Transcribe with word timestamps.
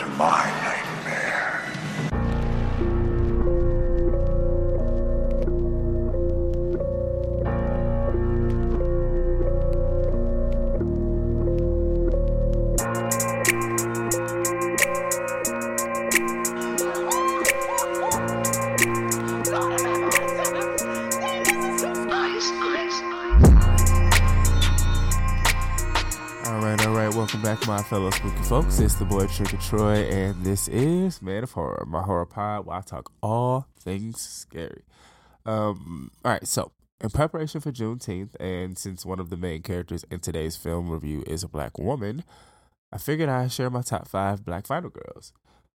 to 0.00 0.06
my 0.16 0.59
fellow 27.90 28.10
spooky 28.10 28.42
folks. 28.44 28.78
It's 28.78 28.94
the 28.94 29.04
boy 29.04 29.26
Trick 29.26 29.52
or 29.52 29.56
Troy, 29.56 30.08
and 30.08 30.44
this 30.44 30.68
is 30.68 31.20
Man 31.20 31.42
of 31.42 31.50
Horror, 31.50 31.84
my 31.88 32.02
horror 32.02 32.24
pod 32.24 32.64
where 32.64 32.76
I 32.76 32.82
talk 32.82 33.10
all 33.20 33.66
things 33.80 34.20
scary. 34.20 34.84
Um, 35.44 36.12
all 36.24 36.30
right, 36.30 36.46
so 36.46 36.70
in 37.00 37.10
preparation 37.10 37.60
for 37.60 37.72
Juneteenth, 37.72 38.36
and 38.38 38.78
since 38.78 39.04
one 39.04 39.18
of 39.18 39.28
the 39.28 39.36
main 39.36 39.62
characters 39.62 40.04
in 40.08 40.20
today's 40.20 40.54
film 40.54 40.88
review 40.88 41.24
is 41.26 41.42
a 41.42 41.48
black 41.48 41.80
woman, 41.80 42.22
I 42.92 42.98
figured 42.98 43.28
I'd 43.28 43.50
share 43.50 43.70
my 43.70 43.82
top 43.82 44.06
five 44.06 44.44
black 44.44 44.68
final 44.68 44.90
girls. 44.90 45.32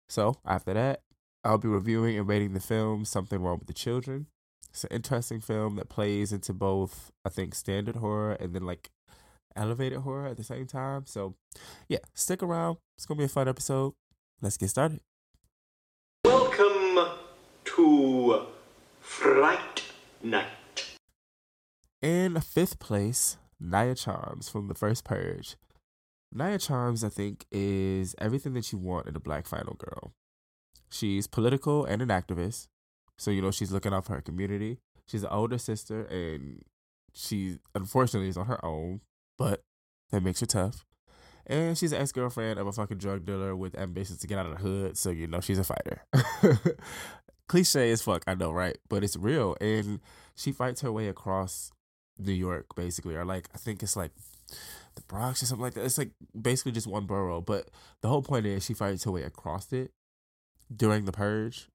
So 0.08 0.34
after 0.44 0.74
that, 0.74 1.02
I'll 1.44 1.58
be 1.58 1.68
reviewing 1.68 2.18
and 2.18 2.28
rating 2.28 2.54
the 2.54 2.60
film 2.60 3.04
Something 3.04 3.40
Wrong 3.40 3.60
with 3.60 3.68
the 3.68 3.72
Children. 3.72 4.26
It's 4.70 4.82
an 4.82 4.90
interesting 4.90 5.40
film 5.40 5.76
that 5.76 5.88
plays 5.88 6.32
into 6.32 6.54
both, 6.54 7.12
I 7.24 7.28
think, 7.28 7.54
standard 7.54 7.96
horror 7.96 8.32
and 8.32 8.52
then 8.52 8.66
like 8.66 8.90
elevated 9.56 10.00
horror 10.00 10.26
at 10.26 10.36
the 10.36 10.44
same 10.44 10.66
time. 10.66 11.04
So, 11.06 11.34
yeah, 11.88 11.98
stick 12.14 12.42
around. 12.42 12.78
It's 12.96 13.06
gonna 13.06 13.18
be 13.18 13.24
a 13.24 13.28
fun 13.28 13.48
episode. 13.48 13.94
Let's 14.40 14.56
get 14.56 14.70
started. 14.70 15.00
Welcome 16.24 17.16
to 17.64 18.46
Fright 19.00 19.82
Night. 20.22 20.46
In 22.02 22.40
fifth 22.40 22.78
place, 22.78 23.36
Nia 23.60 23.94
Charms 23.94 24.48
from 24.48 24.68
the 24.68 24.74
first 24.74 25.04
Purge. 25.04 25.56
Nia 26.32 26.58
Charms, 26.58 27.02
I 27.02 27.08
think, 27.08 27.44
is 27.50 28.14
everything 28.18 28.54
that 28.54 28.72
you 28.72 28.78
want 28.78 29.06
in 29.06 29.16
a 29.16 29.20
black 29.20 29.46
final 29.46 29.74
girl. 29.74 30.12
She's 30.88 31.26
political 31.26 31.84
and 31.84 32.00
an 32.00 32.08
activist, 32.08 32.68
so 33.18 33.30
you 33.30 33.42
know 33.42 33.50
she's 33.50 33.72
looking 33.72 33.92
out 33.92 34.06
for 34.06 34.14
her 34.14 34.20
community. 34.20 34.78
She's 35.06 35.24
an 35.24 35.30
older 35.30 35.58
sister, 35.58 36.04
and 36.04 36.62
she 37.12 37.58
unfortunately 37.74 38.28
is 38.28 38.36
on 38.36 38.46
her 38.46 38.64
own, 38.64 39.00
but 39.40 39.62
that 40.12 40.22
makes 40.22 40.40
her 40.40 40.46
tough. 40.46 40.84
And 41.46 41.76
she's 41.76 41.92
an 41.92 42.02
ex 42.02 42.12
girlfriend 42.12 42.60
of 42.60 42.66
a 42.66 42.72
fucking 42.72 42.98
drug 42.98 43.24
dealer 43.24 43.56
with 43.56 43.74
ambitions 43.74 44.18
to 44.18 44.26
get 44.26 44.38
out 44.38 44.44
of 44.44 44.52
the 44.52 44.58
hood, 44.58 44.98
so 44.98 45.08
you 45.08 45.26
know 45.26 45.40
she's 45.40 45.58
a 45.58 45.64
fighter. 45.64 46.04
Cliche 47.48 47.90
as 47.90 48.02
fuck, 48.02 48.22
I 48.26 48.34
know, 48.34 48.52
right? 48.52 48.76
But 48.90 49.02
it's 49.02 49.16
real. 49.16 49.56
And 49.58 50.00
she 50.36 50.52
fights 50.52 50.82
her 50.82 50.92
way 50.92 51.08
across 51.08 51.72
New 52.18 52.34
York, 52.34 52.66
basically, 52.76 53.16
or 53.16 53.24
like, 53.24 53.48
I 53.54 53.56
think 53.56 53.82
it's 53.82 53.96
like 53.96 54.12
the 54.94 55.00
Bronx 55.08 55.42
or 55.42 55.46
something 55.46 55.62
like 55.62 55.74
that. 55.74 55.86
It's 55.86 55.96
like 55.96 56.10
basically 56.38 56.72
just 56.72 56.86
one 56.86 57.06
borough. 57.06 57.40
But 57.40 57.70
the 58.02 58.08
whole 58.08 58.22
point 58.22 58.44
is 58.44 58.62
she 58.62 58.74
fights 58.74 59.04
her 59.04 59.10
way 59.10 59.22
across 59.22 59.72
it 59.72 59.90
during 60.74 61.06
the 61.06 61.12
purge 61.12 61.70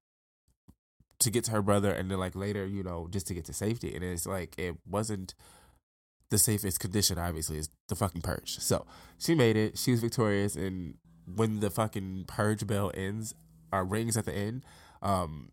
to 1.18 1.30
get 1.30 1.42
to 1.44 1.50
her 1.50 1.62
brother 1.62 1.90
and 1.90 2.08
then 2.12 2.18
like 2.18 2.36
later, 2.36 2.64
you 2.64 2.84
know, 2.84 3.08
just 3.10 3.26
to 3.26 3.34
get 3.34 3.44
to 3.46 3.52
safety. 3.52 3.92
And 3.92 4.04
it's 4.04 4.24
like 4.24 4.54
it 4.56 4.76
wasn't 4.86 5.34
the 6.30 6.38
safest 6.38 6.80
condition, 6.80 7.18
obviously, 7.18 7.58
is 7.58 7.68
the 7.88 7.94
fucking 7.94 8.22
purge. 8.22 8.58
So 8.58 8.86
she 9.18 9.34
made 9.34 9.56
it. 9.56 9.78
She 9.78 9.92
was 9.92 10.00
victorious. 10.00 10.56
And 10.56 10.94
when 11.26 11.60
the 11.60 11.70
fucking 11.70 12.24
purge 12.26 12.66
bell 12.66 12.90
ends, 12.94 13.34
or 13.72 13.84
rings 13.84 14.16
at 14.16 14.24
the 14.24 14.34
end, 14.34 14.64
um, 15.02 15.50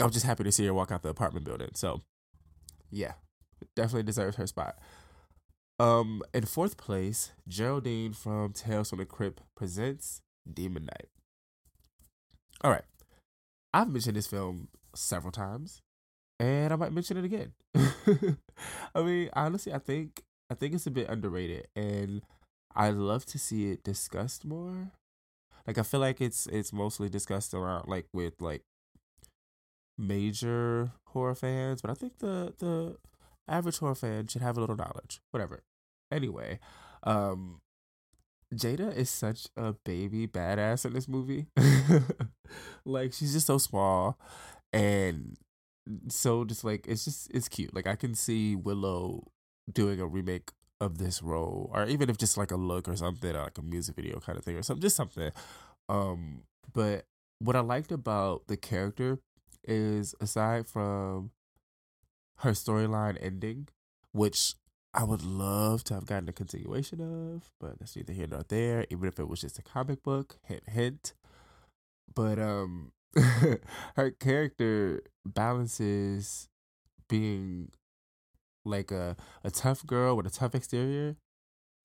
I 0.00 0.04
was 0.04 0.12
just 0.12 0.26
happy 0.26 0.44
to 0.44 0.52
see 0.52 0.66
her 0.66 0.74
walk 0.74 0.90
out 0.90 1.02
the 1.02 1.08
apartment 1.08 1.44
building. 1.44 1.70
So 1.74 2.02
yeah, 2.90 3.12
definitely 3.76 4.04
deserves 4.04 4.36
her 4.36 4.46
spot. 4.46 4.76
Um, 5.78 6.22
in 6.34 6.44
fourth 6.44 6.76
place, 6.76 7.32
Geraldine 7.48 8.12
from 8.12 8.52
Tales 8.52 8.90
from 8.90 8.98
the 8.98 9.06
Crypt 9.06 9.42
presents 9.56 10.20
Demon 10.52 10.84
Knight. 10.84 11.08
All 12.62 12.70
right, 12.70 12.84
I've 13.72 13.88
mentioned 13.88 14.16
this 14.16 14.26
film 14.26 14.68
several 14.94 15.32
times, 15.32 15.80
and 16.38 16.72
I 16.72 16.76
might 16.76 16.92
mention 16.92 17.16
it 17.16 17.24
again. 17.24 17.52
I 18.94 19.02
mean, 19.02 19.30
honestly, 19.32 19.72
I 19.72 19.78
think 19.78 20.22
I 20.50 20.54
think 20.54 20.74
it's 20.74 20.86
a 20.86 20.90
bit 20.90 21.08
underrated, 21.08 21.68
and 21.76 22.22
I'd 22.74 22.94
love 22.94 23.24
to 23.26 23.38
see 23.38 23.70
it 23.70 23.84
discussed 23.84 24.44
more. 24.44 24.92
Like, 25.66 25.78
I 25.78 25.82
feel 25.82 26.00
like 26.00 26.20
it's 26.20 26.46
it's 26.46 26.72
mostly 26.72 27.08
discussed 27.08 27.54
around 27.54 27.88
like 27.88 28.06
with 28.12 28.34
like 28.40 28.62
major 29.98 30.92
horror 31.08 31.34
fans, 31.34 31.82
but 31.82 31.90
I 31.90 31.94
think 31.94 32.18
the 32.18 32.54
the 32.58 32.96
average 33.48 33.78
horror 33.78 33.94
fan 33.94 34.26
should 34.26 34.42
have 34.42 34.56
a 34.56 34.60
little 34.60 34.76
knowledge. 34.76 35.20
Whatever. 35.30 35.62
Anyway, 36.10 36.58
um 37.04 37.60
Jada 38.54 38.94
is 38.96 39.10
such 39.10 39.46
a 39.56 39.74
baby 39.84 40.26
badass 40.26 40.84
in 40.84 40.92
this 40.92 41.08
movie. 41.08 41.46
like 42.84 43.12
she's 43.12 43.32
just 43.32 43.46
so 43.46 43.58
small 43.58 44.18
and 44.72 45.36
so 46.08 46.44
just 46.44 46.64
like 46.64 46.86
it's 46.86 47.04
just 47.04 47.30
it's 47.32 47.48
cute. 47.48 47.74
Like 47.74 47.86
I 47.86 47.96
can 47.96 48.14
see 48.14 48.56
Willow 48.56 49.28
doing 49.70 50.00
a 50.00 50.06
remake 50.06 50.50
of 50.80 50.98
this 50.98 51.22
role 51.22 51.70
or 51.74 51.84
even 51.86 52.08
if 52.08 52.16
just 52.16 52.36
like 52.38 52.50
a 52.50 52.56
look 52.56 52.88
or 52.88 52.96
something 52.96 53.36
or 53.36 53.42
like 53.42 53.58
a 53.58 53.62
music 53.62 53.96
video 53.96 54.18
kind 54.18 54.38
of 54.38 54.44
thing 54.44 54.56
or 54.56 54.62
something 54.62 54.82
just 54.82 54.96
something. 54.96 55.30
Um 55.88 56.42
but 56.72 57.04
what 57.38 57.56
I 57.56 57.60
liked 57.60 57.92
about 57.92 58.46
the 58.46 58.56
character 58.56 59.18
is 59.64 60.14
aside 60.20 60.66
from 60.66 61.30
her 62.38 62.52
storyline 62.52 63.18
ending, 63.20 63.68
which 64.12 64.54
I 64.92 65.04
would 65.04 65.22
love 65.22 65.84
to 65.84 65.94
have 65.94 66.06
gotten 66.06 66.28
a 66.28 66.32
continuation 66.32 67.00
of, 67.00 67.50
but 67.60 67.78
that's 67.78 67.94
neither 67.96 68.12
here 68.12 68.26
nor 68.26 68.42
there. 68.48 68.86
Even 68.90 69.08
if 69.08 69.20
it 69.20 69.28
was 69.28 69.40
just 69.40 69.58
a 69.58 69.62
comic 69.62 70.02
book, 70.02 70.38
hint, 70.46 70.68
hint. 70.68 71.12
But 72.12 72.38
um, 72.38 72.92
her 73.96 74.10
character 74.20 75.02
balances 75.26 76.48
being 77.08 77.70
like 78.64 78.90
a 78.90 79.16
a 79.42 79.50
tough 79.50 79.84
girl 79.86 80.16
with 80.16 80.26
a 80.26 80.30
tough 80.30 80.54
exterior, 80.54 81.16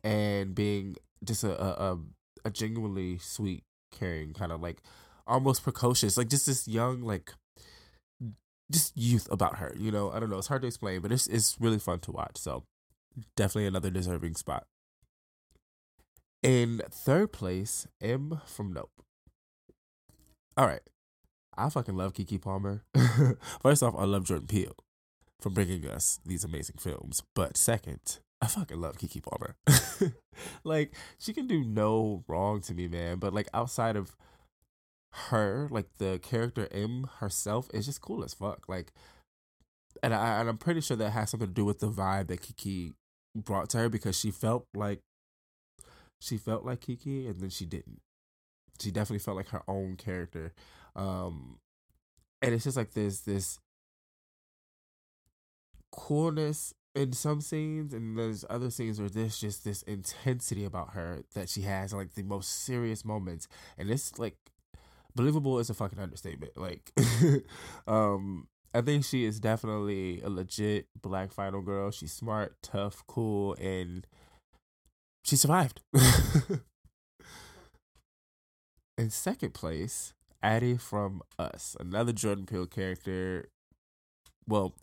and 0.04 0.54
being 0.54 0.96
just 1.24 1.44
a 1.44 1.62
a, 1.62 1.98
a, 2.44 2.52
genuinely 2.52 3.18
sweet, 3.18 3.64
caring 3.92 4.34
kind 4.34 4.52
of 4.52 4.62
like 4.62 4.82
almost 5.26 5.64
precocious, 5.64 6.18
like 6.18 6.30
just 6.30 6.46
this 6.46 6.68
young 6.68 7.02
like 7.02 7.34
just 8.72 8.96
youth 8.96 9.28
about 9.32 9.58
her. 9.58 9.74
You 9.78 9.92
know, 9.92 10.12
I 10.12 10.20
don't 10.20 10.30
know. 10.30 10.38
It's 10.38 10.48
hard 10.48 10.62
to 10.62 10.68
explain, 10.68 11.02
but 11.02 11.12
it's 11.12 11.28
it's 11.28 11.58
really 11.60 11.80
fun 11.80 12.00
to 12.02 12.12
watch. 12.12 12.38
So 12.38 12.64
definitely 13.36 13.68
another 13.68 13.90
deserving 13.90 14.36
spot. 14.36 14.66
In 16.44 16.82
third 16.92 17.32
place, 17.32 17.88
Em 18.00 18.40
from 18.46 18.72
Nope. 18.72 18.92
All 20.58 20.68
right, 20.68 20.82
I 21.58 21.70
fucking 21.70 21.96
love 21.96 22.14
Keke 22.14 22.42
Palmer. 22.42 22.84
First 23.62 23.84
off, 23.84 23.96
I 23.98 24.06
love 24.06 24.26
Jordan 24.26 24.48
Peele 24.48 24.76
for 25.40 25.50
bringing 25.50 25.88
us 25.88 26.20
these 26.26 26.44
amazing 26.44 26.78
films. 26.80 27.24
But 27.34 27.58
second, 27.58 28.20
I 28.42 28.48
fucking 28.48 28.80
love 28.80 28.98
Keke 28.98 29.24
Palmer. 29.24 29.56
like 30.64 30.94
she 31.18 31.34
can 31.34 31.48
do 31.48 31.64
no 31.64 32.24
wrong 32.28 32.62
to 32.62 32.74
me, 32.74 32.88
man. 32.88 33.18
But 33.18 33.34
like 33.34 33.48
outside 33.54 33.96
of 33.96 34.16
her, 35.14 35.68
like 35.72 35.88
the 35.98 36.20
character 36.22 36.68
Em 36.72 37.10
herself 37.20 37.70
is 37.74 37.86
just 37.86 38.02
cool 38.02 38.24
as 38.24 38.34
fuck. 38.34 38.68
Like, 38.68 38.92
and 40.04 40.14
I 40.14 40.40
and 40.40 40.50
I'm 40.50 40.58
pretty 40.58 40.82
sure 40.82 40.98
that 40.98 41.12
has 41.12 41.30
something 41.30 41.48
to 41.48 41.54
do 41.54 41.66
with 41.66 41.80
the 41.80 41.90
vibe 41.90 42.28
that 42.28 42.42
Keke 42.42 42.94
brought 43.36 43.70
to 43.72 43.78
her 43.78 43.90
because 43.90 44.18
she 44.18 44.32
felt 44.32 44.66
like 44.74 45.00
she 46.20 46.38
felt 46.38 46.66
like 46.66 46.82
Keke 46.82 47.30
and 47.30 47.40
then 47.40 47.50
she 47.50 47.66
didn't. 47.66 48.02
She 48.82 48.92
definitely 48.92 49.20
felt 49.20 49.38
like 49.38 49.50
her 49.50 49.64
own 49.68 49.96
character. 49.96 50.54
Um 50.96 51.60
and 52.42 52.54
it's 52.54 52.64
just 52.64 52.78
like 52.78 52.92
this 52.92 53.22
this 53.22 53.60
coolness 55.92 56.74
in 56.94 57.12
some 57.14 57.42
scenes 57.42 57.94
and 57.94 58.18
there's 58.18 58.46
other 58.50 58.70
scenes 58.70 59.00
where 59.00 59.10
there's 59.10 59.40
just 59.40 59.64
this 59.64 59.82
intensity 59.84 60.64
about 60.64 60.92
her 60.94 61.24
that 61.34 61.50
she 61.50 61.62
has 61.62 61.94
like 61.94 62.14
the 62.14 62.24
most 62.24 62.64
serious 62.66 63.04
moments 63.04 63.48
and 63.78 63.90
it's 63.90 64.18
like 64.18 64.38
believable 65.16 65.60
is 65.60 65.70
a 65.70 65.74
fucking 65.74 66.00
understatement 66.00 66.56
like 66.58 66.92
um 67.88 68.48
i 68.74 68.82
think 68.82 69.04
she 69.04 69.26
is 69.26 69.40
definitely 69.40 70.22
a 70.22 70.30
legit 70.30 70.88
black 71.02 71.32
final 71.32 71.62
girl. 71.62 71.92
She's 71.92 72.12
smart 72.12 72.56
tough 72.62 73.04
cool 73.08 73.56
and 73.56 74.06
she 75.24 75.36
survived. 75.36 75.82
In 78.98 79.10
second 79.10 79.54
place 79.54 80.14
addie 80.46 80.78
from 80.78 81.22
us 81.40 81.76
another 81.80 82.14
jordan 82.14 82.46
peele 82.46 82.68
character 82.68 83.48
well 84.48 84.74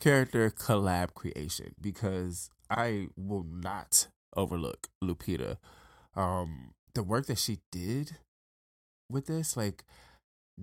character 0.00 0.50
collab 0.50 1.14
creation 1.14 1.74
because 1.80 2.50
I 2.70 3.08
will 3.16 3.44
not 3.44 4.08
overlook 4.36 4.88
Lupita. 5.02 5.58
Um, 6.16 6.72
the 6.94 7.02
work 7.02 7.26
that 7.26 7.38
she 7.38 7.58
did 7.72 8.16
with 9.10 9.26
this. 9.26 9.56
Like, 9.56 9.84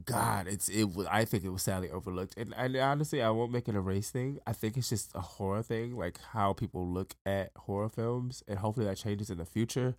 God, 0.05 0.47
it's 0.47 0.69
it. 0.69 0.87
I 1.09 1.25
think 1.25 1.43
it 1.43 1.49
was 1.49 1.63
sadly 1.63 1.89
overlooked, 1.89 2.35
and 2.37 2.53
and 2.55 2.75
honestly, 2.77 3.21
I 3.21 3.29
won't 3.29 3.51
make 3.51 3.67
it 3.67 3.75
a 3.75 3.81
race 3.81 4.09
thing. 4.09 4.39
I 4.47 4.53
think 4.53 4.77
it's 4.77 4.89
just 4.89 5.11
a 5.15 5.21
horror 5.21 5.63
thing, 5.63 5.97
like 5.97 6.19
how 6.31 6.53
people 6.53 6.87
look 6.87 7.15
at 7.25 7.51
horror 7.57 7.89
films, 7.89 8.43
and 8.47 8.59
hopefully 8.59 8.85
that 8.85 8.97
changes 8.97 9.29
in 9.29 9.37
the 9.37 9.45
future. 9.45 9.95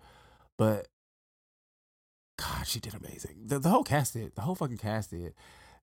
But 0.58 0.88
God, 2.62 2.68
she 2.68 2.78
did 2.78 2.94
amazing. 2.94 3.38
The 3.46 3.58
the 3.58 3.70
whole 3.70 3.82
cast 3.82 4.12
did. 4.12 4.36
The 4.36 4.42
whole 4.42 4.54
fucking 4.54 4.78
cast 4.78 5.10
did, 5.10 5.34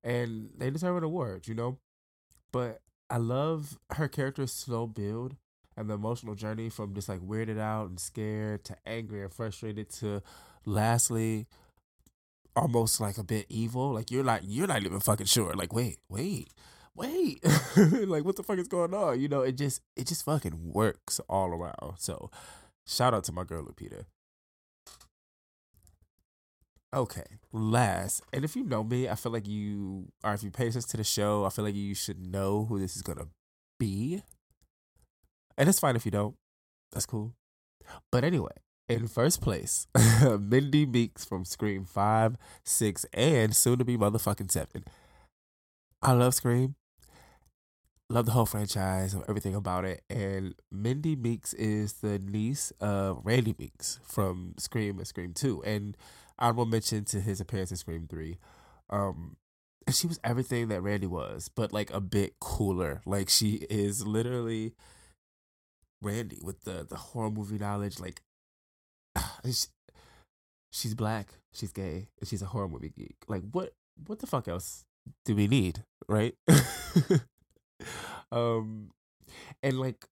and 0.01 0.49
they 0.57 0.69
deserve 0.69 0.95
an 0.95 1.03
award, 1.03 1.45
you 1.45 1.53
know. 1.53 1.77
But 2.53 2.79
I 3.09 3.17
love 3.17 3.77
her 3.91 4.07
character's 4.07 4.53
slow 4.53 4.87
build 4.87 5.35
and 5.75 5.89
the 5.89 5.95
emotional 5.95 6.35
journey 6.35 6.69
from 6.69 6.93
just 6.95 7.09
like 7.09 7.19
weirded 7.19 7.59
out 7.59 7.89
and 7.89 7.99
scared 7.99 8.63
to 8.65 8.77
angry 8.85 9.21
and 9.23 9.33
frustrated 9.33 9.89
to 9.89 10.23
lastly 10.65 11.47
almost 12.55 13.01
like 13.01 13.17
a 13.17 13.23
bit 13.25 13.45
evil. 13.49 13.91
Like 13.91 14.09
you're 14.09 14.23
not 14.23 14.45
you're 14.45 14.67
not 14.67 14.81
even 14.81 15.01
fucking 15.01 15.25
sure. 15.25 15.53
Like 15.55 15.73
wait, 15.73 15.97
wait, 16.07 16.47
wait. 16.95 17.43
like 17.75 18.23
what 18.23 18.37
the 18.37 18.43
fuck 18.43 18.57
is 18.57 18.69
going 18.69 18.93
on? 18.93 19.19
You 19.19 19.27
know, 19.27 19.41
it 19.41 19.57
just 19.57 19.81
it 19.97 20.07
just 20.07 20.23
fucking 20.23 20.71
works 20.71 21.19
all 21.27 21.49
around. 21.49 21.97
So 21.97 22.31
shout 22.87 23.13
out 23.13 23.25
to 23.25 23.33
my 23.33 23.43
girl 23.43 23.65
Lupita. 23.65 24.05
Okay, 26.91 27.37
last, 27.53 28.23
and 28.33 28.43
if 28.43 28.55
you 28.55 28.63
know 28.63 28.83
me, 28.83 29.07
I 29.07 29.13
feel 29.13 29.31
like 29.31 29.47
you, 29.47 30.07
or 30.23 30.33
if 30.33 30.41
you 30.41 30.49
pay 30.49 30.67
attention 30.67 30.89
to 30.89 30.97
the 30.97 31.03
show, 31.03 31.45
I 31.45 31.49
feel 31.49 31.63
like 31.63 31.75
you 31.75 31.93
should 31.93 32.19
know 32.19 32.65
who 32.65 32.79
this 32.79 32.95
is 32.95 33.03
gonna 33.03 33.27
be. 33.79 34.23
And 35.55 35.69
it's 35.69 35.79
fine 35.79 35.95
if 35.95 36.03
you 36.03 36.11
don't. 36.11 36.35
That's 36.91 37.05
cool. 37.05 37.35
But 38.11 38.23
anyway, 38.23 38.53
in 38.87 39.07
first 39.07 39.39
place, 39.39 39.85
Mindy 40.39 40.87
Meeks 40.87 41.23
from 41.23 41.45
Scream 41.45 41.85
5, 41.85 42.37
6, 42.65 43.05
and 43.13 43.55
soon 43.55 43.77
to 43.77 43.85
be 43.85 43.95
motherfucking 43.95 44.49
7. 44.49 44.83
I 46.01 46.13
love 46.13 46.33
Scream. 46.33 46.73
Love 48.11 48.25
the 48.25 48.31
whole 48.31 48.47
franchise, 48.47 49.13
and 49.13 49.23
everything 49.29 49.53
about 49.53 49.85
it. 49.85 50.01
And 50.09 50.55
Mindy 50.71 51.15
Meeks 51.15 51.53
is 51.53 51.93
the 51.93 52.17
niece 52.17 52.71
of 52.81 53.21
Randy 53.23 53.53
Meeks 53.59 53.99
from 54.03 54.55
Scream 54.57 54.97
and 54.97 55.07
Scream 55.07 55.33
2. 55.33 55.61
And 55.63 55.95
honorable 56.39 56.65
mention 56.65 57.05
to 57.05 57.21
his 57.21 57.39
appearance 57.39 57.69
in 57.69 57.77
Scream 57.77 58.07
3. 58.09 58.37
Um, 58.89 59.37
and 59.85 59.95
she 59.95 60.07
was 60.07 60.19
everything 60.23 60.67
that 60.69 60.81
Randy 60.81 61.07
was, 61.07 61.49
but 61.55 61.73
like 61.73 61.91
a 61.91 61.99
bit 61.99 62.33
cooler. 62.39 63.01
Like 63.05 63.29
she 63.29 63.65
is 63.69 64.05
literally 64.05 64.73
Randy 66.01 66.39
with 66.43 66.61
the 66.61 66.85
the 66.87 66.95
horror 66.95 67.31
movie 67.31 67.57
knowledge. 67.57 67.99
Like 67.99 68.21
she's 70.71 70.93
black, 70.93 71.29
she's 71.53 71.71
gay, 71.71 72.07
and 72.19 72.27
she's 72.27 72.41
a 72.41 72.47
horror 72.47 72.67
movie 72.67 72.93
geek. 72.95 73.17
Like 73.27 73.43
what 73.51 73.73
what 74.05 74.19
the 74.19 74.27
fuck 74.27 74.47
else 74.47 74.85
do 75.25 75.35
we 75.35 75.47
need, 75.47 75.83
right? 76.07 76.35
um, 78.31 78.91
and 79.63 79.79
like 79.79 80.05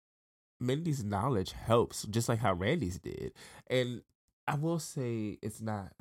Mindy's 0.60 1.04
knowledge 1.04 1.54
helps, 1.54 2.04
just 2.04 2.30
like 2.30 2.40
how 2.40 2.54
Randy's 2.54 3.00
did. 3.00 3.34
And 3.70 4.02
I 4.48 4.56
will 4.56 4.80
say 4.80 5.38
it's 5.42 5.62
not. 5.62 5.94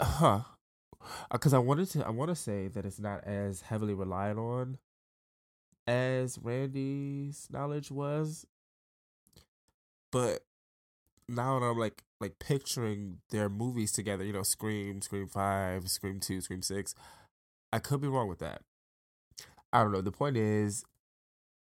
Huh. 0.00 0.40
Because 1.30 1.52
I 1.54 1.58
wanted 1.58 1.90
to, 1.90 2.06
I 2.06 2.10
want 2.10 2.30
to 2.30 2.34
say 2.36 2.68
that 2.68 2.84
it's 2.84 2.98
not 2.98 3.24
as 3.24 3.62
heavily 3.62 3.94
relied 3.94 4.36
on 4.38 4.78
as 5.86 6.38
Randy's 6.38 7.48
knowledge 7.50 7.90
was. 7.90 8.46
But 10.12 10.42
now 11.28 11.58
that 11.58 11.66
I'm 11.66 11.78
like 11.78 12.02
like 12.20 12.38
picturing 12.38 13.18
their 13.30 13.48
movies 13.48 13.92
together, 13.92 14.24
you 14.24 14.32
know, 14.32 14.42
Scream, 14.42 15.00
Scream 15.02 15.28
Five, 15.28 15.88
Scream 15.90 16.20
Two, 16.20 16.40
Scream 16.40 16.62
Six, 16.62 16.94
I 17.74 17.80
could 17.80 18.00
be 18.00 18.06
wrong 18.06 18.28
with 18.28 18.38
that. 18.38 18.62
I 19.72 19.82
don't 19.82 19.90
know. 19.90 20.00
The 20.00 20.12
point 20.12 20.36
is, 20.36 20.84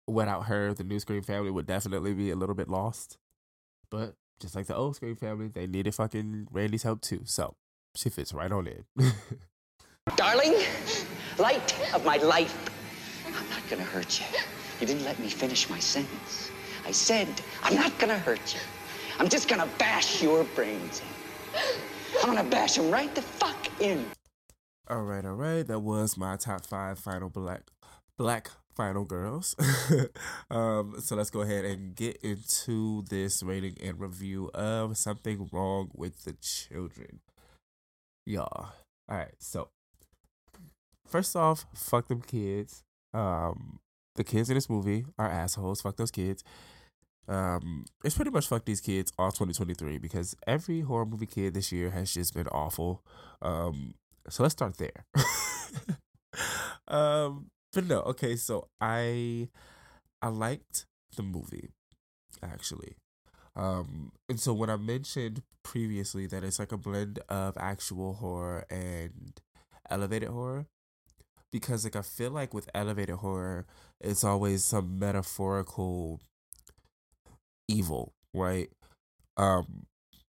without 0.05 0.45
her, 0.45 0.71
the 0.71 0.83
new 0.83 0.99
Scream 0.99 1.23
family 1.23 1.49
would 1.49 1.65
definitely 1.65 2.13
be 2.13 2.29
a 2.29 2.35
little 2.35 2.53
bit 2.53 2.69
lost. 2.69 3.17
But 3.89 4.13
just 4.39 4.55
like 4.55 4.67
the 4.67 4.75
old 4.75 4.95
Scream 4.95 5.15
family, 5.15 5.47
they 5.47 5.65
needed 5.65 5.95
fucking 5.95 6.49
Randy's 6.51 6.83
help 6.83 7.01
too. 7.01 7.21
So 7.23 7.55
she 7.95 8.11
fits 8.11 8.31
right 8.31 8.51
on 8.51 8.67
in. 8.67 8.83
Darling, 10.15 10.53
light 11.39 11.75
of 11.95 12.05
my 12.05 12.17
life, 12.17 12.55
I'm 13.25 13.49
not 13.49 13.67
gonna 13.67 13.81
hurt 13.81 14.19
you. 14.19 14.27
You 14.79 14.85
didn't 14.85 15.03
let 15.03 15.17
me 15.17 15.29
finish 15.29 15.67
my 15.67 15.79
sentence. 15.79 16.51
I 16.85 16.91
said, 16.91 17.27
I'm 17.63 17.73
not 17.73 17.97
gonna 17.97 18.19
hurt 18.19 18.53
you. 18.53 18.61
I'm 19.17 19.29
just 19.29 19.47
gonna 19.49 19.67
bash 19.79 20.21
your 20.21 20.43
brains 20.43 21.01
in. 21.01 21.57
I'm 22.21 22.35
gonna 22.35 22.47
bash 22.47 22.75
them 22.75 22.91
right 22.91 23.13
the 23.15 23.23
fuck 23.23 23.81
in. 23.81 24.05
All 24.89 25.01
right, 25.03 25.25
all 25.25 25.33
right. 25.33 25.67
That 25.67 25.79
was 25.79 26.17
my 26.17 26.37
top 26.37 26.65
five 26.65 26.97
final 26.97 27.29
black 27.29 27.71
black 28.17 28.51
final 28.73 29.03
girls. 29.03 29.53
um, 30.49 30.95
so 30.99 31.15
let's 31.15 31.29
go 31.29 31.41
ahead 31.41 31.65
and 31.65 31.93
get 31.93 32.17
into 32.23 33.03
this 33.09 33.43
rating 33.43 33.75
and 33.83 33.99
review 33.99 34.49
of 34.53 34.95
something 34.95 35.49
wrong 35.51 35.89
with 35.93 36.23
the 36.23 36.33
children. 36.33 37.19
Y'all. 38.25 38.69
All 39.09 39.17
right, 39.17 39.33
so 39.39 39.69
first 41.05 41.35
off, 41.35 41.65
fuck 41.73 42.07
them 42.07 42.21
kids. 42.21 42.83
Um, 43.13 43.79
the 44.15 44.23
kids 44.23 44.49
in 44.49 44.55
this 44.55 44.69
movie 44.69 45.05
are 45.17 45.29
assholes. 45.29 45.81
Fuck 45.81 45.97
those 45.97 46.11
kids. 46.11 46.43
Um, 47.27 47.83
it's 48.05 48.15
pretty 48.15 48.31
much 48.31 48.47
fuck 48.47 48.63
these 48.63 48.79
kids 48.79 49.11
all 49.17 49.31
2023 49.31 49.97
because 49.97 50.35
every 50.47 50.79
horror 50.79 51.05
movie 51.05 51.25
kid 51.25 51.53
this 51.53 51.73
year 51.73 51.89
has 51.89 52.13
just 52.13 52.33
been 52.33 52.47
awful. 52.47 53.03
Um, 53.41 53.95
so 54.29 54.43
let's 54.43 54.53
start 54.53 54.77
there. 54.77 55.05
um, 56.87 57.47
but 57.73 57.85
no, 57.85 58.01
okay. 58.01 58.35
So 58.35 58.67
I 58.81 59.49
I 60.21 60.27
liked 60.29 60.85
the 61.15 61.23
movie 61.23 61.69
actually. 62.43 62.97
Um, 63.55 64.11
and 64.29 64.39
so 64.39 64.53
when 64.53 64.69
I 64.69 64.77
mentioned 64.77 65.41
previously 65.63 66.27
that 66.27 66.43
it's 66.43 66.59
like 66.59 66.71
a 66.71 66.77
blend 66.77 67.19
of 67.29 67.57
actual 67.57 68.13
horror 68.13 68.65
and 68.69 69.39
elevated 69.89 70.29
horror, 70.29 70.67
because 71.51 71.83
like 71.83 71.95
I 71.95 72.01
feel 72.01 72.31
like 72.31 72.53
with 72.53 72.69
elevated 72.75 73.17
horror, 73.17 73.65
it's 74.01 74.23
always 74.23 74.63
some 74.63 74.99
metaphorical 74.99 76.21
evil, 77.67 78.13
right? 78.33 78.69
Um, 79.37 79.85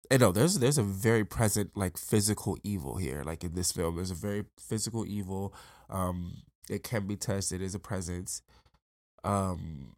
and 0.09 0.21
no, 0.21 0.31
there's 0.31 0.57
there's 0.59 0.77
a 0.77 0.83
very 0.83 1.23
present 1.23 1.71
like 1.75 1.97
physical 1.97 2.57
evil 2.63 2.97
here, 2.97 3.23
like 3.23 3.43
in 3.43 3.53
this 3.53 3.71
film. 3.71 3.95
There's 3.95 4.11
a 4.11 4.15
very 4.15 4.45
physical 4.59 5.05
evil. 5.05 5.53
Um, 5.89 6.43
it 6.69 6.83
can 6.83 7.07
be 7.07 7.15
touched. 7.15 7.51
It 7.51 7.61
is 7.61 7.75
a 7.75 7.79
presence. 7.79 8.41
Um, 9.23 9.95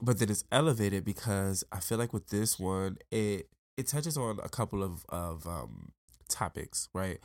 but 0.00 0.18
then 0.18 0.30
it's 0.30 0.44
elevated 0.50 1.04
because 1.04 1.64
I 1.72 1.80
feel 1.80 1.98
like 1.98 2.12
with 2.12 2.28
this 2.28 2.58
one, 2.58 2.98
it 3.10 3.48
it 3.76 3.86
touches 3.86 4.16
on 4.16 4.38
a 4.42 4.48
couple 4.48 4.82
of 4.82 5.04
of 5.08 5.46
um 5.46 5.92
topics, 6.28 6.88
right? 6.94 7.18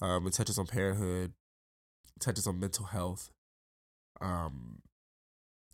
Um, 0.00 0.26
it 0.26 0.32
touches 0.32 0.58
on 0.58 0.66
parenthood, 0.66 1.32
touches 2.20 2.46
on 2.46 2.58
mental 2.58 2.86
health. 2.86 3.30
Um, 4.20 4.80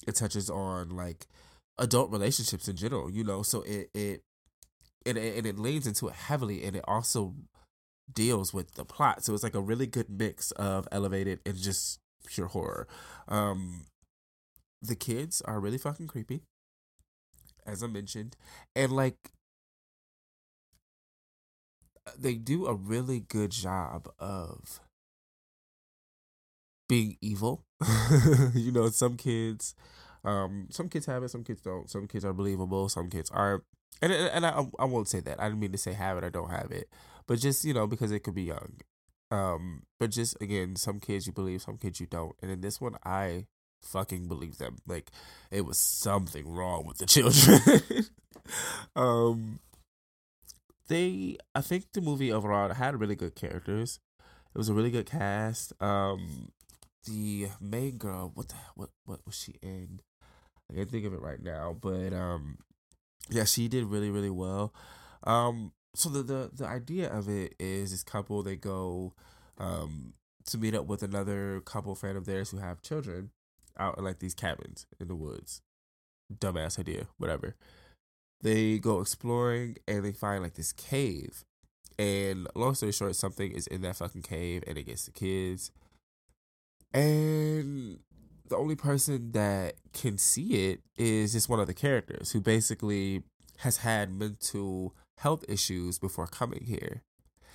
it 0.06 0.14
touches 0.16 0.50
on 0.50 0.90
like 0.90 1.26
adult 1.78 2.11
relationships 2.11 2.68
in 2.68 2.76
general, 2.76 3.11
you 3.11 3.25
know. 3.25 3.42
So 3.42 3.62
it 3.62 3.90
it 3.94 4.23
and 5.09 5.19
it, 5.19 5.37
and 5.38 5.47
it 5.47 5.59
leans 5.59 5.87
into 5.87 6.09
it 6.09 6.15
heavily, 6.15 6.65
and 6.65 6.77
it 6.77 6.85
also 6.87 7.35
deals 8.12 8.55
with 8.55 8.75
the 8.75 8.85
plot. 8.85 9.25
So 9.25 9.35
it's 9.35 9.43
like 9.43 9.55
a 9.55 9.61
really 9.61 9.87
good 9.87 10.09
mix 10.11 10.50
of 10.53 10.88
elevated 10.93 11.41
and 11.47 11.57
just 11.57 12.00
pure 12.27 12.49
horror. 12.49 12.88
Um, 13.29 13.87
the 14.83 14.97
kids 14.97 15.43
are 15.43 15.61
really 15.61 15.79
fucking 15.79 16.09
creepy, 16.09 16.43
as 17.67 17.83
I 17.83 17.87
mentioned, 17.87 18.37
and 18.77 18.93
like 18.93 19.33
they 22.19 22.35
do 22.35 22.67
a 22.67 22.75
really 22.75 23.21
good 23.21 23.50
job 23.50 24.09
of 24.19 24.81
being 26.88 27.17
evil. 27.21 27.65
you 28.55 28.73
know, 28.73 28.88
some 28.88 29.17
kids, 29.17 29.75
um, 30.25 30.69
some 30.71 30.88
kids 30.88 31.07
have 31.07 31.23
it, 31.23 31.29
some 31.31 31.45
kids 31.45 31.61
don't. 31.61 31.91
Some 31.91 32.07
kids 32.07 32.25
are 32.25 32.33
believable, 32.33 32.88
some 32.88 33.11
kids 33.11 33.31
aren't. 33.31 33.65
And 34.00 34.12
and 34.12 34.47
I 34.47 34.66
I 34.78 34.85
won't 34.85 35.09
say 35.09 35.21
that. 35.21 35.40
I 35.40 35.49
didn't 35.49 35.61
mean 35.61 35.73
to 35.73 35.78
say 35.78 35.92
have 35.92 36.18
it 36.18 36.25
or 36.25 36.30
don't 36.30 36.50
have 36.50 36.71
it, 36.71 36.88
but 37.26 37.38
just 37.38 37.64
you 37.64 37.75
know 37.75 37.87
because 37.87 38.12
it 38.12 38.21
could 38.21 38.35
be 38.35 38.45
young. 38.45 38.80
Um, 39.30 39.83
but 39.99 40.11
just 40.11 40.40
again, 40.40 40.76
some 40.76 41.00
kids 41.00 41.26
you 41.26 41.33
believe, 41.33 41.62
some 41.62 41.76
kids 41.78 42.00
you 42.00 42.07
don't. 42.07 42.35
And 42.40 42.50
in 42.50 42.61
this 42.61 42.80
one, 42.80 42.97
I 43.04 43.47
fucking 43.83 44.28
believe 44.28 44.59
them. 44.59 44.76
Like 44.87 45.11
it 45.50 45.62
was 45.62 45.78
something 45.78 46.49
wrong 46.49 46.87
with 46.87 46.99
the 46.99 47.07
children. 47.07 47.61
um, 48.97 49.59
they, 50.88 51.37
I 51.54 51.61
think 51.61 51.92
the 51.92 52.00
movie 52.00 52.33
overall 52.33 52.73
had 52.73 52.99
really 52.99 53.16
good 53.16 53.35
characters. 53.35 54.00
It 54.54 54.59
was 54.59 54.68
a 54.68 54.75
really 54.75 54.90
good 54.90 55.07
cast. 55.07 55.73
Um, 55.83 56.52
the 57.07 57.49
main 57.61 57.99
girl, 57.99 58.30
what 58.35 58.49
the 58.49 58.54
what 58.75 58.90
what 59.04 59.21
was 59.26 59.37
she 59.37 59.57
in? 59.62 60.00
I 60.71 60.75
can't 60.75 60.90
think 60.90 61.07
of 61.07 61.14
it 61.14 61.21
right 61.21 61.42
now, 61.42 61.76
but 61.80 62.12
um, 62.12 62.59
yeah, 63.30 63.44
she 63.44 63.68
did 63.68 63.85
really 63.85 64.11
really 64.11 64.30
well. 64.30 64.73
Um, 65.25 65.73
so 65.94 66.08
the, 66.08 66.23
the 66.23 66.50
the 66.52 66.66
idea 66.66 67.11
of 67.11 67.28
it 67.28 67.54
is 67.58 67.90
this 67.90 68.02
couple 68.02 68.42
they 68.42 68.56
go 68.56 69.14
um 69.58 70.14
to 70.47 70.58
meet 70.58 70.75
up 70.75 70.87
with 70.87 71.02
another 71.02 71.61
couple 71.61 71.94
friend 71.94 72.16
of 72.16 72.25
theirs 72.25 72.50
who 72.50 72.58
have 72.58 72.82
children 72.82 73.30
out 73.78 73.99
in 73.99 74.04
like 74.04 74.18
these 74.18 74.35
cabins 74.35 74.87
in 74.99 75.08
the 75.08 75.14
woods. 75.14 75.61
Dumbass 76.32 76.78
idea, 76.78 77.06
whatever. 77.16 77.56
They 78.42 78.78
go 78.78 79.00
exploring 79.00 79.76
and 79.87 80.04
they 80.04 80.12
find 80.12 80.42
like 80.42 80.54
this 80.54 80.73
cave. 80.73 81.44
And 81.99 82.47
long 82.54 82.75
story 82.75 82.92
short, 82.92 83.16
something 83.16 83.50
is 83.50 83.66
in 83.66 83.82
that 83.82 83.97
fucking 83.97 84.23
cave 84.23 84.62
and 84.66 84.78
it 84.78 84.85
gets 84.85 85.04
the 85.06 85.11
kids. 85.11 85.70
And 86.92 87.99
the 88.49 88.57
only 88.57 88.76
person 88.76 89.33
that 89.33 89.75
can 89.93 90.19
see 90.19 90.71
it 90.71 90.81
is 90.97 91.33
just 91.33 91.49
one 91.49 91.61
of 91.61 91.67
the 91.67 91.75
characters 91.75 92.33
who 92.33 92.40
basically 92.40 93.23
has 93.59 93.78
had 93.78 94.12
mental 94.12 94.95
health 95.19 95.45
issues 95.49 95.99
before 95.99 96.26
coming 96.26 96.64
here. 96.64 97.02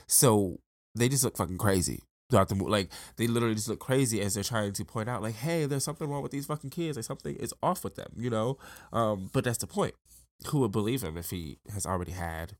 So 0.07 0.59
they 0.95 1.09
just 1.09 1.23
look 1.23 1.37
fucking 1.37 1.57
crazy 1.57 2.03
throughout 2.29 2.49
the 2.49 2.55
movie. 2.55 2.71
Like 2.71 2.89
they 3.17 3.27
literally 3.27 3.55
just 3.55 3.69
look 3.69 3.79
crazy 3.79 4.21
as 4.21 4.33
they're 4.33 4.43
trying 4.43 4.73
to 4.73 4.85
point 4.85 5.09
out, 5.09 5.21
like, 5.21 5.35
hey, 5.35 5.65
there's 5.65 5.83
something 5.83 6.09
wrong 6.09 6.23
with 6.23 6.31
these 6.31 6.45
fucking 6.45 6.71
kids. 6.71 6.97
Like 6.97 7.05
something 7.05 7.35
is 7.35 7.53
off 7.63 7.83
with 7.83 7.95
them, 7.95 8.11
you 8.17 8.29
know. 8.29 8.57
Um, 8.91 9.29
but 9.33 9.43
that's 9.43 9.59
the 9.59 9.67
point. 9.67 9.93
Who 10.47 10.59
would 10.59 10.71
believe 10.71 11.03
him 11.03 11.17
if 11.17 11.29
he 11.29 11.59
has 11.73 11.85
already 11.85 12.11
had 12.11 12.57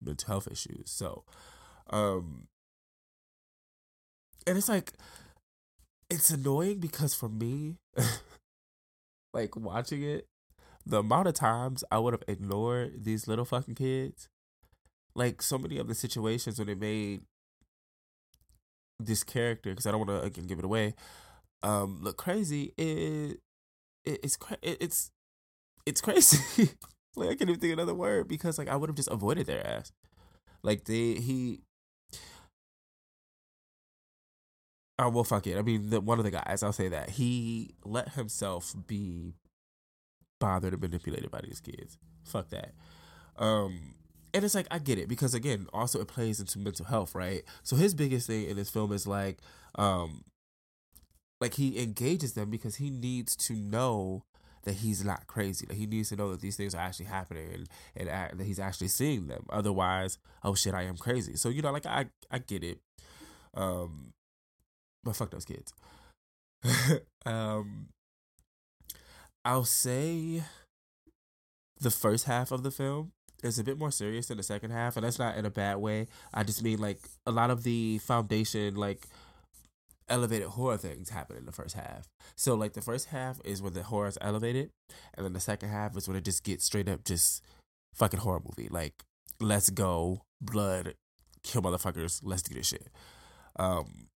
mental 0.00 0.28
health 0.28 0.48
issues? 0.50 0.90
So, 0.90 1.24
um, 1.90 2.46
and 4.46 4.56
it's 4.56 4.68
like 4.68 4.92
it's 6.10 6.30
annoying 6.30 6.80
because 6.80 7.14
for 7.14 7.28
me, 7.28 7.76
like 9.34 9.56
watching 9.56 10.02
it, 10.02 10.26
the 10.86 10.98
amount 11.00 11.28
of 11.28 11.34
times 11.34 11.84
I 11.90 11.98
would 11.98 12.14
have 12.14 12.24
ignored 12.28 13.04
these 13.04 13.28
little 13.28 13.44
fucking 13.44 13.74
kids, 13.74 14.28
like 15.14 15.42
so 15.42 15.58
many 15.58 15.78
of 15.78 15.88
the 15.88 15.94
situations 15.94 16.58
when 16.58 16.68
they 16.68 16.74
made 16.74 17.22
this 18.98 19.22
character, 19.22 19.70
because 19.70 19.86
I 19.86 19.90
don't 19.90 20.06
want 20.06 20.22
to 20.22 20.26
again 20.26 20.46
give 20.46 20.58
it 20.58 20.64
away, 20.64 20.94
um, 21.62 22.00
look 22.02 22.16
crazy. 22.16 22.72
It, 22.76 23.40
it 24.04 24.20
it's 24.22 24.36
cra- 24.36 24.58
it, 24.62 24.78
it's 24.80 25.10
it's 25.86 26.00
crazy. 26.00 26.70
like 27.16 27.30
I 27.30 27.34
can't 27.34 27.50
even 27.50 27.60
think 27.60 27.72
of 27.72 27.78
another 27.80 27.94
word 27.94 28.28
because 28.28 28.58
like 28.58 28.68
I 28.68 28.76
would 28.76 28.88
have 28.88 28.96
just 28.96 29.10
avoided 29.10 29.46
their 29.46 29.66
ass. 29.66 29.92
Like 30.62 30.84
they 30.84 31.14
he 31.14 31.62
Oh 34.98 35.10
well, 35.10 35.24
fuck 35.24 35.46
it. 35.46 35.56
I 35.56 35.62
mean, 35.62 35.90
the, 35.90 36.00
one 36.00 36.18
of 36.18 36.24
the 36.24 36.30
guys, 36.30 36.62
I'll 36.62 36.72
say 36.72 36.88
that 36.88 37.10
he 37.10 37.70
let 37.84 38.14
himself 38.14 38.74
be 38.86 39.34
bothered 40.40 40.72
and 40.72 40.82
manipulated 40.82 41.30
by 41.30 41.40
these 41.40 41.60
kids. 41.60 41.98
Fuck 42.24 42.50
that. 42.50 42.72
Um, 43.36 43.94
and 44.34 44.44
it's 44.44 44.54
like 44.54 44.66
I 44.70 44.78
get 44.78 44.98
it 44.98 45.08
because 45.08 45.34
again, 45.34 45.68
also 45.72 46.00
it 46.00 46.08
plays 46.08 46.40
into 46.40 46.58
mental 46.58 46.86
health, 46.86 47.14
right? 47.14 47.42
So 47.62 47.76
his 47.76 47.94
biggest 47.94 48.26
thing 48.26 48.48
in 48.48 48.56
this 48.56 48.70
film 48.70 48.92
is 48.92 49.06
like, 49.06 49.38
um, 49.76 50.24
like 51.40 51.54
he 51.54 51.80
engages 51.80 52.32
them 52.32 52.50
because 52.50 52.76
he 52.76 52.90
needs 52.90 53.36
to 53.36 53.54
know 53.54 54.24
that 54.64 54.74
he's 54.74 55.04
not 55.04 55.26
crazy. 55.28 55.64
That 55.66 55.76
he 55.76 55.86
needs 55.86 56.08
to 56.10 56.16
know 56.16 56.30
that 56.32 56.40
these 56.40 56.56
things 56.56 56.74
are 56.74 56.80
actually 56.80 57.06
happening 57.06 57.48
and, 57.54 57.68
and 57.96 58.08
act, 58.08 58.38
that 58.38 58.44
he's 58.44 58.58
actually 58.58 58.88
seeing 58.88 59.28
them. 59.28 59.46
Otherwise, 59.48 60.18
oh 60.42 60.54
shit, 60.54 60.74
I 60.74 60.82
am 60.82 60.96
crazy. 60.96 61.36
So 61.36 61.48
you 61.48 61.62
know, 61.62 61.72
like 61.72 61.86
I 61.86 62.06
I 62.30 62.38
get 62.38 62.64
it. 62.64 62.80
Um, 63.54 64.12
but 65.04 65.16
fuck 65.16 65.30
those 65.30 65.44
kids. 65.44 65.72
um, 67.26 67.88
I'll 69.44 69.64
say 69.64 70.42
the 71.80 71.90
first 71.90 72.24
half 72.24 72.50
of 72.50 72.62
the 72.62 72.70
film 72.70 73.12
is 73.42 73.58
a 73.58 73.64
bit 73.64 73.78
more 73.78 73.90
serious 73.90 74.26
than 74.26 74.36
the 74.36 74.42
second 74.42 74.70
half, 74.70 74.96
and 74.96 75.04
that's 75.04 75.18
not 75.18 75.36
in 75.36 75.46
a 75.46 75.50
bad 75.50 75.76
way. 75.76 76.06
I 76.34 76.42
just 76.42 76.62
mean 76.62 76.78
like 76.78 77.00
a 77.26 77.30
lot 77.30 77.50
of 77.50 77.62
the 77.62 77.98
foundation, 77.98 78.74
like 78.74 79.06
elevated 80.08 80.48
horror 80.48 80.76
things 80.76 81.10
happen 81.10 81.36
in 81.36 81.46
the 81.46 81.52
first 81.52 81.74
half. 81.74 82.08
So 82.36 82.54
like 82.54 82.72
the 82.72 82.82
first 82.82 83.08
half 83.08 83.40
is 83.44 83.62
when 83.62 83.74
the 83.74 83.84
horror 83.84 84.08
is 84.08 84.18
elevated, 84.20 84.70
and 85.14 85.24
then 85.24 85.32
the 85.32 85.40
second 85.40 85.68
half 85.70 85.96
is 85.96 86.08
when 86.08 86.16
it 86.16 86.24
just 86.24 86.44
gets 86.44 86.64
straight 86.64 86.88
up 86.88 87.04
just 87.04 87.44
fucking 87.94 88.20
horror 88.20 88.42
movie. 88.44 88.68
Like 88.68 89.04
let's 89.40 89.70
go, 89.70 90.22
blood, 90.40 90.94
kill 91.42 91.62
motherfuckers, 91.62 92.20
let's 92.24 92.42
do 92.42 92.54
this 92.54 92.68
shit. 92.68 92.88
Um 93.56 94.08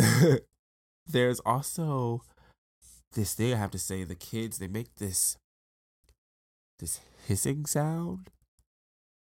there's 1.06 1.40
also 1.40 2.22
this 3.12 3.34
thing 3.34 3.52
I 3.52 3.56
have 3.56 3.70
to 3.72 3.78
say. 3.78 4.04
The 4.04 4.14
kids 4.14 4.58
they 4.58 4.68
make 4.68 4.96
this 4.96 5.36
this 6.78 7.00
hissing 7.26 7.66
sound. 7.66 8.30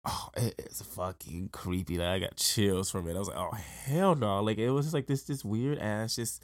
Oh, 0.05 0.29
it's 0.35 0.81
fucking 0.81 1.49
creepy. 1.51 1.97
Like 1.97 2.07
I 2.07 2.19
got 2.19 2.35
chills 2.35 2.91
from 2.91 3.07
it. 3.07 3.15
I 3.15 3.19
was 3.19 3.29
like, 3.29 3.37
oh 3.37 3.55
hell 3.85 4.15
no! 4.15 4.41
Like 4.41 4.57
it 4.57 4.69
was 4.69 4.85
just 4.85 4.93
like 4.93 5.07
this 5.07 5.23
this 5.23 5.45
weird 5.45 5.79
ass 5.79 6.15
just. 6.15 6.43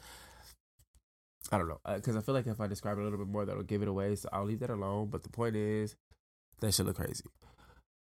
I 1.52 1.58
don't 1.58 1.68
know 1.68 1.80
because 1.94 2.14
uh, 2.14 2.20
I 2.20 2.22
feel 2.22 2.34
like 2.34 2.46
if 2.46 2.60
I 2.60 2.68
describe 2.68 2.96
it 2.98 3.00
a 3.00 3.04
little 3.04 3.18
bit 3.18 3.26
more, 3.26 3.44
that'll 3.44 3.62
give 3.62 3.82
it 3.82 3.88
away. 3.88 4.14
So 4.14 4.28
I'll 4.32 4.44
leave 4.44 4.60
that 4.60 4.70
alone. 4.70 5.08
But 5.10 5.24
the 5.24 5.30
point 5.30 5.56
is, 5.56 5.96
that 6.60 6.72
should 6.72 6.86
look 6.86 6.96
crazy. 6.96 7.24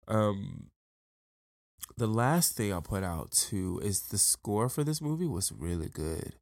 Um, 0.08 0.68
the 1.96 2.06
last 2.06 2.56
thing 2.56 2.72
I'll 2.72 2.82
put 2.82 3.04
out 3.04 3.30
too 3.32 3.80
is 3.82 4.02
the 4.02 4.18
score 4.18 4.68
for 4.68 4.84
this 4.84 5.00
movie 5.00 5.26
was 5.26 5.52
really 5.52 5.88
good. 5.88 6.34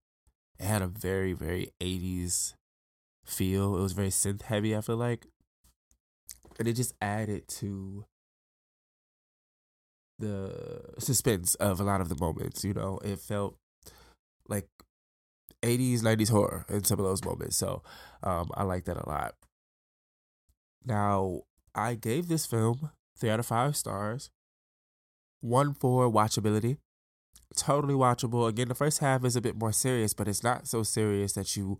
It 0.59 0.67
had 0.67 0.83
a 0.83 0.87
very, 0.87 1.33
very 1.33 1.71
80s 1.81 2.55
feel. 3.25 3.77
It 3.77 3.83
was 3.83 3.93
very 3.93 4.09
synth 4.09 4.43
heavy, 4.43 4.77
I 4.77 4.81
feel 4.81 4.97
like. 4.97 5.27
And 6.59 6.69
it 6.69 6.75
just 6.75 6.95
added 7.01 7.49
to 7.49 8.05
the 10.19 10.95
suspense 10.99 11.55
of 11.57 11.81
a 11.81 11.85
lot 11.85 12.01
of 12.01 12.09
the 12.09 12.17
moments, 12.17 12.65
you 12.65 12.75
know. 12.75 12.99
It 13.05 13.19
felt 13.19 13.57
like 14.49 14.69
80s, 15.63 16.01
90s 16.01 16.31
horror 16.31 16.67
in 16.69 16.85
some 16.85 16.99
of 16.99 17.05
those 17.05 17.25
moments. 17.25 17.57
So 17.57 17.83
um, 18.23 18.51
I 18.55 18.63
like 18.63 18.85
that 18.85 18.97
a 18.97 19.09
lot. 19.09 19.35
Now, 20.85 21.43
I 21.75 21.95
gave 21.95 22.29
this 22.29 22.47
film 22.47 22.91
three 23.19 23.31
out 23.31 23.41
of 23.41 23.47
five 23.47 23.77
stars. 23.77 24.31
One 25.45 25.75
for 25.75 26.11
watchability. 26.11 26.79
Totally 27.55 27.93
watchable. 27.93 28.49
Again, 28.49 28.69
the 28.69 28.75
first 28.75 29.01
half 29.01 29.27
is 29.27 29.37
a 29.37 29.43
bit 29.43 29.57
more 29.57 29.73
serious, 29.73 30.15
but 30.15 30.27
it's 30.27 30.43
not 30.43 30.67
so 30.67 30.83
serious 30.83 31.35
that 31.35 31.55
you 31.55 31.79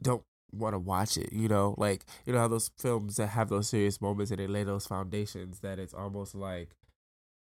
don't 0.00 0.22
want 0.50 0.72
to 0.72 0.78
watch 0.78 1.18
it. 1.18 1.30
You 1.30 1.48
know, 1.48 1.74
like, 1.76 2.06
you 2.24 2.32
know 2.32 2.38
how 2.38 2.48
those 2.48 2.70
films 2.78 3.16
that 3.16 3.26
have 3.26 3.50
those 3.50 3.68
serious 3.68 4.00
moments 4.00 4.30
and 4.30 4.40
they 4.40 4.46
lay 4.46 4.64
those 4.64 4.86
foundations 4.86 5.60
that 5.60 5.78
it's 5.78 5.92
almost 5.92 6.34
like 6.34 6.70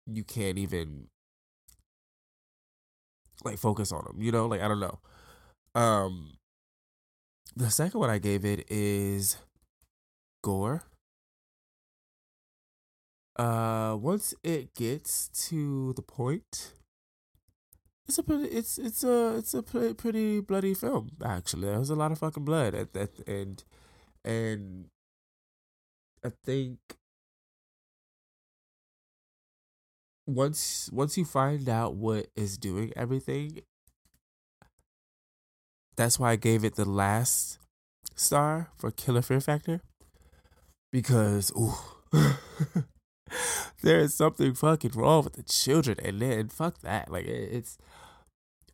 you 0.07 0.23
can't 0.23 0.57
even 0.57 1.09
like 3.45 3.59
focus 3.59 3.90
on 3.90 4.05
them, 4.05 4.23
you 4.23 4.31
know? 4.31 4.47
Like, 4.47 4.61
I 4.61 4.69
don't 4.69 4.78
know. 4.78 5.00
Um, 5.75 6.35
the 7.57 7.73
second 7.73 7.99
one 7.99 8.09
I 8.09 8.19
gave 8.19 8.45
it 8.45 8.71
is 8.71 9.37
gore 10.45 10.85
uh 13.38 13.97
once 14.00 14.35
it 14.43 14.75
gets 14.75 15.28
to 15.28 15.93
the 15.95 16.02
point 16.02 16.73
it's 18.09 18.19
a 18.19 18.23
pretty 18.23 18.45
it's 18.49 18.78
it's 18.78 19.02
a 19.05 19.37
it's 19.37 19.52
a 19.52 19.62
pretty, 19.62 20.40
bloody 20.40 20.75
film 20.75 21.11
actually. 21.25 21.66
There's 21.66 21.90
a 21.90 21.97
lot 21.97 22.12
of 22.12 22.19
fucking 22.19 22.45
blood 22.45 22.75
at 22.75 22.93
that 22.93 23.26
and 23.26 23.62
and 24.25 24.87
i 26.25 26.31
think 26.45 26.78
once 30.26 30.90
once 30.93 31.16
you 31.16 31.25
find 31.25 31.69
out 31.69 31.95
what 31.95 32.26
is 32.35 32.59
doing 32.59 32.93
everything 32.97 33.61
that's 35.97 36.19
why 36.19 36.33
i 36.33 36.37
gave 36.37 36.64
it 36.64 36.75
the 36.75 36.85
last 36.85 37.59
star 38.16 38.71
for 38.76 38.90
killer 38.90 39.23
fear 39.23 39.40
factor 39.40 39.81
because 40.90 41.52
ooh 41.57 41.75
there 43.83 44.00
is 44.00 44.14
something 44.14 44.54
fucking 44.54 44.92
wrong 44.95 45.25
with 45.25 45.35
the 45.35 45.42
children, 45.42 45.99
and 46.02 46.21
then 46.21 46.49
fuck 46.49 46.80
that. 46.80 47.11
Like 47.11 47.26
it's, 47.26 47.78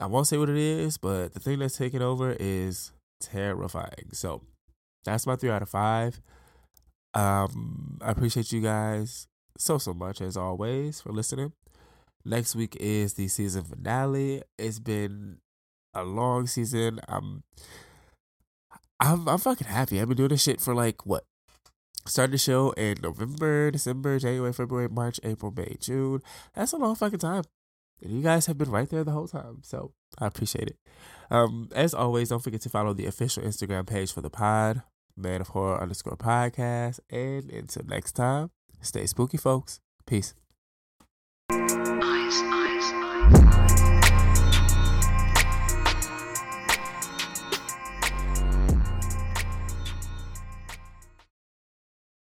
I 0.01 0.07
won't 0.07 0.27
say 0.27 0.39
what 0.39 0.49
it 0.49 0.57
is, 0.57 0.99
but 0.99 1.35
the 1.35 1.41
thing 1.41 1.59
that's 1.59 1.77
taking 1.77 2.03
over 2.03 2.37
is 2.39 2.93
terrifying. 3.21 4.11
So 4.13 4.43
that's 5.05 5.27
my 5.27 5.37
three 5.37 5.51
out 5.51 5.63
of 5.63 5.69
five. 5.69 6.21
Um, 7.15 7.99
I 8.01 8.11
appreciate 8.11 8.53
you 8.53 8.61
guys 8.61 9.27
so 9.59 9.79
so 9.79 9.93
much 9.93 10.21
as 10.21 10.37
always 10.37 11.01
for 11.01 11.13
listening. 11.13 11.53
Next 12.25 12.55
week 12.55 12.77
is 12.81 13.15
the 13.15 13.29
season 13.29 13.65
finale. 13.65 14.43
It's 14.59 14.79
been 14.79 15.39
a 15.95 16.05
long 16.05 16.47
season. 16.47 17.01
I'm 17.09 17.43
I'm 19.01 19.29
I'm 19.29 19.39
fucking 19.39 19.67
happy. 19.67 20.01
I've 20.01 20.09
been 20.09 20.17
doing 20.17 20.31
this 20.31 20.43
shit 20.43 20.61
for 20.61 20.75
like 20.75 21.05
what 21.05 21.25
started 22.07 22.33
the 22.33 22.39
show 22.39 22.71
in 22.73 22.97
November, 23.03 23.71
December, 23.71 24.19
January, 24.19 24.53
February, 24.53 24.89
March, 24.89 25.21
April, 25.23 25.53
May, 25.55 25.77
June. 25.81 26.21
That's 26.55 26.73
a 26.73 26.77
long 26.77 26.95
fucking 26.95 27.19
time. 27.19 27.45
And 28.03 28.13
you 28.13 28.23
guys 28.23 28.47
have 28.47 28.59
been 28.59 28.71
right 28.71 28.89
there 28.89 29.05
the 29.05 29.13
whole 29.13 29.29
time. 29.29 29.59
So 29.63 29.93
I 30.19 30.27
appreciate 30.27 30.69
it. 30.69 30.77
Um, 31.31 31.69
as 31.75 31.95
always, 31.95 32.29
don't 32.29 32.43
forget 32.43 32.61
to 32.63 32.69
follow 32.69 32.93
the 32.93 33.07
official 33.07 33.43
Instagram 33.43 33.87
page 33.87 34.13
for 34.13 34.21
the 34.21 34.31
pod, 34.31 34.83
Man 35.17 35.41
of 35.41 35.49
Horror 35.49 35.81
underscore 35.81 36.17
podcast. 36.17 37.01
And 37.11 37.51
until 37.51 37.85
next 37.87 38.13
time, 38.13 38.51
stay 38.81 39.07
spooky, 39.07 39.37
folks. 39.37 39.81
Peace. 40.07 40.35